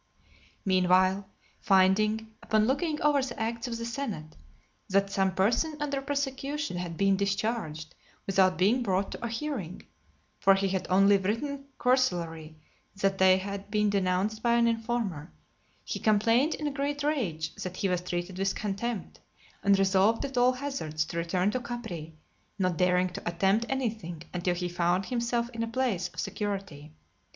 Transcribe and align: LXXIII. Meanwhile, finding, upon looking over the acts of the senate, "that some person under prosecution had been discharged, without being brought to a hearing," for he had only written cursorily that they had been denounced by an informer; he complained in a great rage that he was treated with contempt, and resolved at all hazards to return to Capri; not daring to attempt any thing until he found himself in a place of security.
LXXIII. 0.01 0.61
Meanwhile, 0.65 1.29
finding, 1.59 2.33
upon 2.41 2.65
looking 2.65 2.99
over 3.03 3.21
the 3.21 3.39
acts 3.39 3.67
of 3.67 3.77
the 3.77 3.85
senate, 3.85 4.35
"that 4.89 5.11
some 5.11 5.35
person 5.35 5.77
under 5.79 6.01
prosecution 6.01 6.77
had 6.77 6.97
been 6.97 7.15
discharged, 7.15 7.93
without 8.25 8.57
being 8.57 8.81
brought 8.81 9.11
to 9.11 9.23
a 9.23 9.27
hearing," 9.29 9.85
for 10.39 10.55
he 10.55 10.69
had 10.69 10.87
only 10.89 11.17
written 11.19 11.65
cursorily 11.77 12.55
that 12.95 13.19
they 13.19 13.37
had 13.37 13.69
been 13.69 13.91
denounced 13.91 14.41
by 14.41 14.55
an 14.55 14.67
informer; 14.67 15.31
he 15.83 15.99
complained 15.99 16.55
in 16.55 16.65
a 16.65 16.71
great 16.71 17.03
rage 17.03 17.53
that 17.57 17.77
he 17.77 17.87
was 17.87 18.01
treated 18.01 18.39
with 18.39 18.55
contempt, 18.55 19.19
and 19.61 19.77
resolved 19.77 20.25
at 20.25 20.35
all 20.35 20.53
hazards 20.53 21.05
to 21.05 21.17
return 21.19 21.51
to 21.51 21.59
Capri; 21.59 22.15
not 22.57 22.75
daring 22.75 23.09
to 23.09 23.29
attempt 23.29 23.67
any 23.69 23.91
thing 23.91 24.23
until 24.33 24.55
he 24.55 24.67
found 24.67 25.05
himself 25.05 25.47
in 25.51 25.61
a 25.61 25.67
place 25.67 26.07
of 26.07 26.19
security. 26.19 26.91